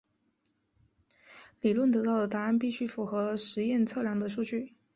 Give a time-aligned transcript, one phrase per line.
[1.59, 4.73] 理论得到的答案必须符合实验测量的数据。